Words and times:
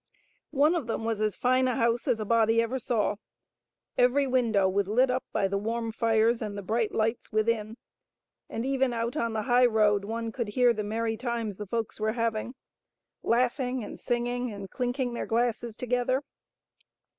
One 0.55 0.73
of 0.73 0.87
them 0.87 1.05
was 1.05 1.21
as 1.21 1.35
fine 1.35 1.67
a 1.67 1.75
house 1.75 2.07
as 2.07 2.19
a 2.19 2.25
body 2.25 2.59
ever 2.59 2.79
saw. 2.79 3.17
Every 3.99 4.25
wmdow 4.25 4.73
was 4.73 4.87
lit 4.87 5.11
up 5.11 5.23
by 5.31 5.47
the 5.47 5.59
warm 5.59 5.91
fires 5.91 6.41
and 6.41 6.57
the 6.57 6.63
bright 6.63 6.91
lights 6.91 7.31
within, 7.31 7.77
and 8.49 8.65
even 8.65 8.93
out 8.93 9.15
on 9.15 9.33
the 9.33 9.43
high 9.43 9.67
road 9.67 10.03
one 10.03 10.31
could 10.31 10.47
hear 10.47 10.73
the 10.73 10.83
merry 10.83 11.17
times 11.17 11.57
the 11.57 11.67
folks 11.67 11.99
were 11.99 12.13
having; 12.13 12.55
laugh 13.21 13.59
ing 13.59 13.83
and 13.83 13.99
singing 13.99 14.51
and 14.51 14.71
clinking 14.71 15.11
theJr 15.13 15.27
glasses 15.27 15.75
together. 15.75 16.23